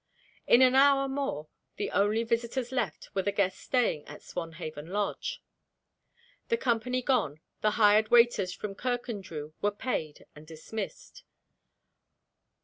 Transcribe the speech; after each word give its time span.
In 0.47 0.63
an 0.63 0.73
hour 0.73 1.07
more 1.07 1.47
the 1.75 1.91
only 1.91 2.23
visitors 2.23 2.71
left 2.71 3.13
were 3.13 3.21
the 3.21 3.31
guests 3.31 3.59
staying 3.61 4.07
at 4.07 4.23
Swanhaven 4.23 4.87
Lodge. 4.87 5.43
The 6.47 6.57
company 6.57 7.03
gone, 7.03 7.39
the 7.61 7.69
hired 7.77 8.09
waiters 8.09 8.51
from 8.51 8.73
Kirkandrew 8.73 9.53
were 9.61 9.69
paid 9.69 10.25
and 10.35 10.47
dismissed. 10.47 11.23